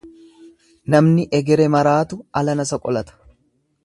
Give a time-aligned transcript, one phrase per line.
[0.93, 3.19] Namni egere maraatu alana soqolata.